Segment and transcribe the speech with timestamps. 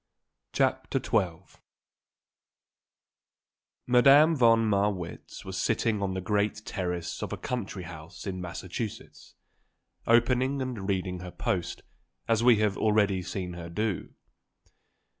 [0.51, 1.59] CHAPTER XII
[3.85, 9.35] Madame von Marwitz was sitting on the great terrace of a country house in Massachusetts,
[10.07, 11.83] opening and reading her post,
[12.27, 14.15] as we have already seen her do.